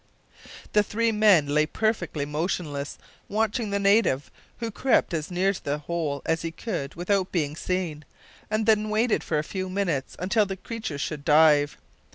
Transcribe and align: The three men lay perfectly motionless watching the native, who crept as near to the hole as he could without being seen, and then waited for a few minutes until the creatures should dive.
The 0.73 0.81
three 0.81 1.11
men 1.11 1.45
lay 1.49 1.67
perfectly 1.67 2.25
motionless 2.25 2.97
watching 3.29 3.69
the 3.69 3.77
native, 3.77 4.31
who 4.57 4.71
crept 4.71 5.13
as 5.13 5.29
near 5.29 5.53
to 5.53 5.63
the 5.63 5.77
hole 5.77 6.23
as 6.25 6.41
he 6.41 6.49
could 6.49 6.95
without 6.95 7.31
being 7.31 7.55
seen, 7.55 8.03
and 8.49 8.65
then 8.65 8.89
waited 8.89 9.23
for 9.23 9.37
a 9.37 9.43
few 9.43 9.69
minutes 9.69 10.15
until 10.17 10.47
the 10.47 10.57
creatures 10.57 11.01
should 11.01 11.23
dive. 11.23 11.77